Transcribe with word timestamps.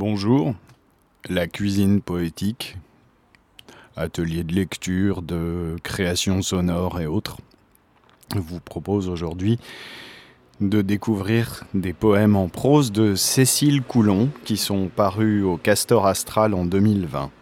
Bonjour, 0.00 0.54
la 1.28 1.48
cuisine 1.48 2.00
poétique, 2.00 2.76
atelier 3.96 4.44
de 4.44 4.54
lecture, 4.54 5.22
de 5.22 5.74
création 5.82 6.40
sonore 6.40 7.00
et 7.00 7.06
autres, 7.06 7.38
vous 8.36 8.60
propose 8.60 9.08
aujourd'hui 9.08 9.58
de 10.60 10.82
découvrir 10.82 11.64
des 11.74 11.94
poèmes 11.94 12.36
en 12.36 12.46
prose 12.46 12.92
de 12.92 13.16
Cécile 13.16 13.82
Coulon 13.82 14.28
qui 14.44 14.56
sont 14.56 14.86
parus 14.86 15.42
au 15.42 15.56
Castor 15.56 16.06
Astral 16.06 16.54
en 16.54 16.64
2020. 16.64 17.32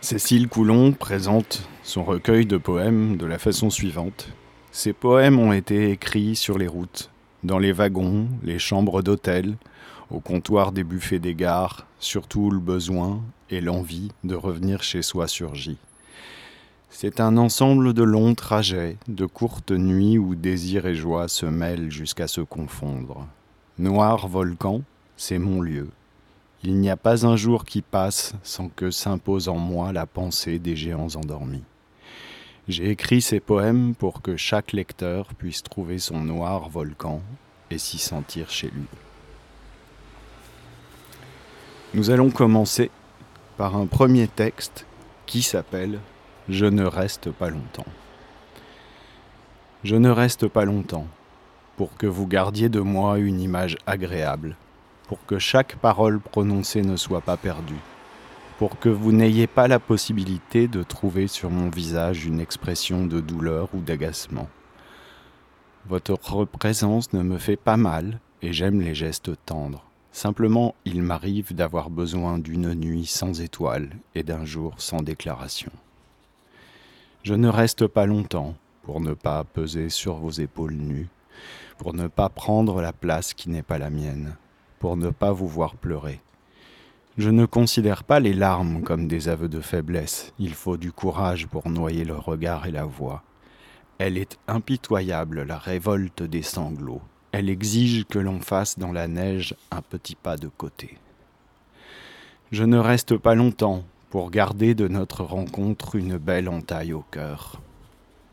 Cécile 0.00 0.46
Coulon 0.46 0.92
présente 0.92 1.68
son 1.82 2.04
recueil 2.04 2.46
de 2.46 2.58
poèmes 2.58 3.16
de 3.16 3.26
la 3.26 3.40
façon 3.40 3.70
suivante. 3.70 4.28
Ces 4.70 4.92
poèmes 4.92 5.40
ont 5.40 5.52
été 5.52 5.90
écrits 5.90 6.36
sur 6.36 6.58
les 6.58 6.68
routes, 6.68 7.10
dans 7.42 7.58
les 7.58 7.72
wagons, 7.72 8.28
les 8.44 8.60
chambres 8.60 9.02
d'hôtel, 9.02 9.56
au 10.10 10.20
comptoir 10.20 10.72
des 10.72 10.84
buffets 10.84 11.18
des 11.18 11.34
gares, 11.34 11.86
surtout 11.98 12.50
le 12.50 12.58
besoin 12.58 13.20
et 13.50 13.60
l'envie 13.60 14.10
de 14.24 14.34
revenir 14.34 14.82
chez 14.82 15.02
soi 15.02 15.28
surgit. 15.28 15.78
C'est 16.90 17.20
un 17.20 17.36
ensemble 17.36 17.92
de 17.92 18.02
longs 18.02 18.34
trajets, 18.34 18.96
de 19.08 19.26
courtes 19.26 19.72
nuits 19.72 20.18
où 20.18 20.34
désir 20.34 20.86
et 20.86 20.94
joie 20.94 21.28
se 21.28 21.46
mêlent 21.46 21.90
jusqu'à 21.90 22.26
se 22.26 22.40
confondre. 22.40 23.26
Noir 23.78 24.26
volcan, 24.26 24.82
c'est 25.16 25.38
mon 25.38 25.60
lieu. 25.60 25.88
Il 26.64 26.78
n'y 26.80 26.90
a 26.90 26.96
pas 26.96 27.26
un 27.26 27.36
jour 27.36 27.64
qui 27.64 27.82
passe 27.82 28.34
sans 28.42 28.68
que 28.68 28.90
s'impose 28.90 29.48
en 29.48 29.58
moi 29.58 29.92
la 29.92 30.06
pensée 30.06 30.58
des 30.58 30.74
géants 30.74 31.14
endormis. 31.14 31.62
J'ai 32.66 32.90
écrit 32.90 33.22
ces 33.22 33.40
poèmes 33.40 33.94
pour 33.94 34.20
que 34.20 34.36
chaque 34.36 34.72
lecteur 34.72 35.34
puisse 35.34 35.62
trouver 35.62 35.98
son 35.98 36.20
noir 36.20 36.68
volcan 36.68 37.22
et 37.70 37.78
s'y 37.78 37.98
sentir 37.98 38.50
chez 38.50 38.68
lui. 38.68 38.86
Nous 41.94 42.10
allons 42.10 42.28
commencer 42.28 42.90
par 43.56 43.74
un 43.74 43.86
premier 43.86 44.28
texte 44.28 44.84
qui 45.24 45.40
s'appelle 45.40 46.00
Je 46.46 46.66
ne 46.66 46.84
reste 46.84 47.30
pas 47.30 47.48
longtemps. 47.48 47.86
Je 49.84 49.96
ne 49.96 50.10
reste 50.10 50.48
pas 50.48 50.66
longtemps 50.66 51.06
pour 51.78 51.96
que 51.96 52.06
vous 52.06 52.26
gardiez 52.26 52.68
de 52.68 52.80
moi 52.80 53.18
une 53.18 53.40
image 53.40 53.78
agréable, 53.86 54.56
pour 55.06 55.24
que 55.24 55.38
chaque 55.38 55.76
parole 55.76 56.20
prononcée 56.20 56.82
ne 56.82 56.96
soit 56.96 57.22
pas 57.22 57.38
perdue, 57.38 57.80
pour 58.58 58.78
que 58.78 58.90
vous 58.90 59.12
n'ayez 59.12 59.46
pas 59.46 59.66
la 59.66 59.78
possibilité 59.78 60.68
de 60.68 60.82
trouver 60.82 61.26
sur 61.26 61.48
mon 61.48 61.70
visage 61.70 62.26
une 62.26 62.40
expression 62.40 63.06
de 63.06 63.20
douleur 63.20 63.70
ou 63.72 63.80
d'agacement. 63.80 64.50
Votre 65.88 66.44
présence 66.44 67.14
ne 67.14 67.22
me 67.22 67.38
fait 67.38 67.56
pas 67.56 67.78
mal 67.78 68.20
et 68.42 68.52
j'aime 68.52 68.82
les 68.82 68.94
gestes 68.94 69.30
tendres. 69.46 69.87
Simplement, 70.12 70.74
il 70.84 71.02
m'arrive 71.02 71.54
d'avoir 71.54 71.90
besoin 71.90 72.38
d'une 72.38 72.74
nuit 72.74 73.06
sans 73.06 73.40
étoiles 73.40 73.90
et 74.14 74.22
d'un 74.22 74.44
jour 74.44 74.74
sans 74.78 75.02
déclaration. 75.02 75.70
Je 77.22 77.34
ne 77.34 77.48
reste 77.48 77.86
pas 77.86 78.06
longtemps 78.06 78.54
pour 78.82 79.00
ne 79.00 79.12
pas 79.12 79.44
peser 79.44 79.90
sur 79.90 80.14
vos 80.14 80.30
épaules 80.30 80.74
nues, 80.74 81.08
pour 81.76 81.94
ne 81.94 82.08
pas 82.08 82.28
prendre 82.28 82.80
la 82.80 82.92
place 82.92 83.34
qui 83.34 83.50
n'est 83.50 83.62
pas 83.62 83.78
la 83.78 83.90
mienne, 83.90 84.36
pour 84.78 84.96
ne 84.96 85.10
pas 85.10 85.32
vous 85.32 85.48
voir 85.48 85.76
pleurer. 85.76 86.20
Je 87.18 87.30
ne 87.30 87.46
considère 87.46 88.04
pas 88.04 88.20
les 88.20 88.32
larmes 88.32 88.82
comme 88.82 89.08
des 89.08 89.28
aveux 89.28 89.48
de 89.48 89.60
faiblesse, 89.60 90.32
il 90.38 90.54
faut 90.54 90.76
du 90.76 90.92
courage 90.92 91.48
pour 91.48 91.68
noyer 91.68 92.04
le 92.04 92.16
regard 92.16 92.66
et 92.66 92.70
la 92.70 92.84
voix. 92.84 93.22
Elle 93.98 94.16
est 94.16 94.38
impitoyable, 94.46 95.42
la 95.42 95.58
révolte 95.58 96.22
des 96.22 96.42
sanglots, 96.42 97.02
elle 97.32 97.50
exige 97.50 98.04
que 98.06 98.18
l'on 98.18 98.40
fasse 98.40 98.78
dans 98.78 98.92
la 98.92 99.08
neige 99.08 99.54
un 99.70 99.82
petit 99.82 100.14
pas 100.14 100.36
de 100.36 100.48
côté. 100.48 100.98
Je 102.50 102.64
ne 102.64 102.78
reste 102.78 103.16
pas 103.18 103.34
longtemps 103.34 103.84
pour 104.10 104.30
garder 104.30 104.74
de 104.74 104.88
notre 104.88 105.22
rencontre 105.22 105.96
une 105.96 106.16
belle 106.16 106.48
entaille 106.48 106.94
au 106.94 107.04
cœur, 107.10 107.60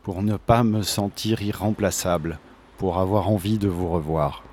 pour 0.03 0.23
ne 0.23 0.37
pas 0.37 0.63
me 0.63 0.83
sentir 0.83 1.41
irremplaçable, 1.41 2.39
pour 2.77 2.97
avoir 2.97 3.29
envie 3.29 3.57
de 3.57 3.67
vous 3.67 3.89
revoir. 3.89 4.43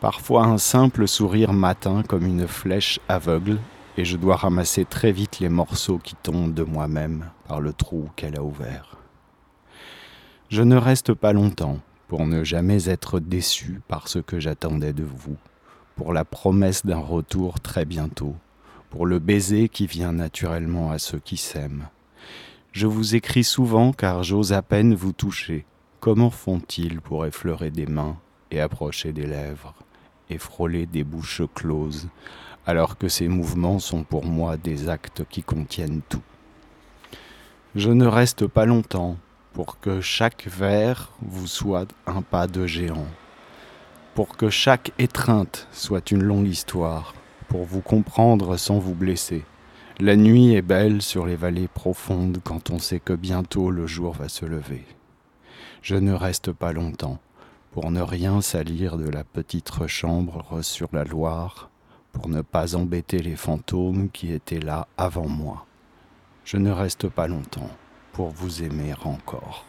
Parfois 0.00 0.46
un 0.46 0.58
simple 0.58 1.06
sourire 1.06 1.52
m'atteint 1.52 2.02
comme 2.02 2.26
une 2.26 2.48
flèche 2.48 2.98
aveugle, 3.08 3.58
et 3.96 4.04
je 4.04 4.16
dois 4.16 4.36
ramasser 4.36 4.84
très 4.84 5.12
vite 5.12 5.38
les 5.38 5.50
morceaux 5.50 5.98
qui 5.98 6.16
tombent 6.16 6.54
de 6.54 6.64
moi-même 6.64 7.30
par 7.46 7.60
le 7.60 7.72
trou 7.72 8.08
qu'elle 8.16 8.36
a 8.36 8.42
ouvert. 8.42 8.96
Je 10.48 10.62
ne 10.62 10.76
reste 10.76 11.14
pas 11.14 11.32
longtemps 11.32 11.78
pour 12.12 12.26
ne 12.26 12.44
jamais 12.44 12.90
être 12.90 13.20
déçu 13.20 13.80
par 13.88 14.06
ce 14.06 14.18
que 14.18 14.38
j'attendais 14.38 14.92
de 14.92 15.02
vous, 15.02 15.38
pour 15.96 16.12
la 16.12 16.26
promesse 16.26 16.84
d'un 16.84 16.98
retour 16.98 17.58
très 17.58 17.86
bientôt, 17.86 18.36
pour 18.90 19.06
le 19.06 19.18
baiser 19.18 19.70
qui 19.70 19.86
vient 19.86 20.12
naturellement 20.12 20.90
à 20.90 20.98
ceux 20.98 21.20
qui 21.20 21.38
s'aiment. 21.38 21.88
Je 22.72 22.86
vous 22.86 23.14
écris 23.14 23.44
souvent 23.44 23.94
car 23.94 24.24
j'ose 24.24 24.52
à 24.52 24.60
peine 24.60 24.94
vous 24.94 25.14
toucher. 25.14 25.64
Comment 26.00 26.28
font-ils 26.28 27.00
pour 27.00 27.24
effleurer 27.24 27.70
des 27.70 27.86
mains 27.86 28.18
et 28.50 28.60
approcher 28.60 29.14
des 29.14 29.26
lèvres 29.26 29.74
et 30.28 30.36
frôler 30.36 30.84
des 30.84 31.04
bouches 31.04 31.40
closes, 31.54 32.10
alors 32.66 32.98
que 32.98 33.08
ces 33.08 33.28
mouvements 33.28 33.78
sont 33.78 34.04
pour 34.04 34.26
moi 34.26 34.58
des 34.58 34.90
actes 34.90 35.24
qui 35.30 35.42
contiennent 35.42 36.02
tout? 36.10 36.20
Je 37.74 37.88
ne 37.88 38.04
reste 38.04 38.46
pas 38.46 38.66
longtemps, 38.66 39.16
pour 39.52 39.78
que 39.80 40.00
chaque 40.00 40.46
vers 40.46 41.12
vous 41.20 41.46
soit 41.46 41.88
un 42.06 42.22
pas 42.22 42.46
de 42.46 42.66
géant, 42.66 43.06
pour 44.14 44.36
que 44.36 44.50
chaque 44.50 44.92
étreinte 44.98 45.68
soit 45.72 46.10
une 46.10 46.22
longue 46.22 46.48
histoire, 46.48 47.14
pour 47.48 47.64
vous 47.64 47.80
comprendre 47.80 48.56
sans 48.56 48.78
vous 48.78 48.94
blesser. 48.94 49.44
La 50.00 50.16
nuit 50.16 50.54
est 50.54 50.62
belle 50.62 51.02
sur 51.02 51.26
les 51.26 51.36
vallées 51.36 51.68
profondes 51.68 52.38
quand 52.42 52.70
on 52.70 52.78
sait 52.78 53.00
que 53.00 53.12
bientôt 53.12 53.70
le 53.70 53.86
jour 53.86 54.14
va 54.14 54.28
se 54.28 54.46
lever. 54.46 54.84
Je 55.82 55.96
ne 55.96 56.12
reste 56.12 56.52
pas 56.52 56.72
longtemps 56.72 57.18
pour 57.72 57.90
ne 57.90 58.00
rien 58.00 58.40
salir 58.40 58.96
de 58.96 59.08
la 59.08 59.24
petite 59.24 59.86
chambre 59.86 60.62
sur 60.62 60.88
la 60.92 61.04
Loire, 61.04 61.70
pour 62.12 62.28
ne 62.28 62.42
pas 62.42 62.74
embêter 62.74 63.18
les 63.18 63.36
fantômes 63.36 64.10
qui 64.10 64.32
étaient 64.32 64.60
là 64.60 64.88
avant 64.96 65.28
moi. 65.28 65.66
Je 66.44 66.56
ne 66.56 66.70
reste 66.70 67.08
pas 67.08 67.28
longtemps 67.28 67.70
pour 68.12 68.30
vous 68.30 68.62
aimer 68.62 68.94
encore. 69.04 69.64